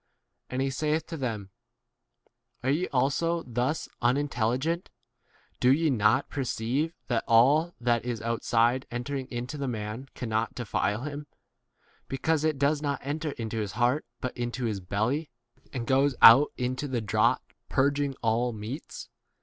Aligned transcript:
And 0.49 0.63
he 0.63 0.71
saith 0.71 1.05
to 1.05 1.15
them, 1.15 1.51
Are 2.63 2.71
ye 2.71 2.87
also 2.87 3.43
thus 3.43 3.87
unintelli 4.01 4.57
gent? 4.57 4.89
Do 5.59 5.71
ye 5.71 5.91
not 5.91 6.27
perceive 6.27 6.95
that 7.05 7.23
all 7.27 7.75
that 7.79 8.03
is 8.03 8.19
outside 8.19 8.87
entering 8.89 9.27
into 9.27 9.57
19 9.57 9.59
the 9.59 9.67
man 9.67 10.09
cannot 10.15 10.55
defile 10.55 11.01
him, 11.03 11.27
be 12.07 12.17
cause 12.17 12.43
it 12.43 12.57
does 12.57 12.81
not 12.81 12.99
enter 13.03 13.33
into 13.33 13.59
his 13.59 13.73
heart 13.73 14.07
but 14.21 14.35
into 14.35 14.65
his 14.65 14.79
belly, 14.79 15.29
and 15.71 15.85
goes 15.85 16.15
out 16.19 16.51
into 16.57 16.87
the 16.87 16.99
draught, 17.01 17.53
purging 17.69 18.15
all 18.23 18.51
20 18.53 18.59
meats 18.59 19.07